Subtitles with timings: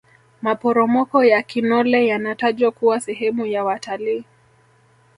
[0.41, 4.23] maporomoko ya kinole yanatajwa kuwa sehemu ya watalii